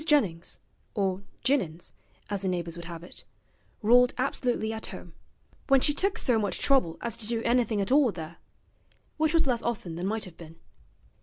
[0.03, 0.57] Jennings
[0.95, 1.93] (or Jinnins,
[2.27, 3.23] as the neighbours would have it)
[3.83, 5.13] ruled absolutely at home,
[5.67, 8.37] when she took so much trouble as to do anything at all there
[9.17, 10.55] which was less often than might have been.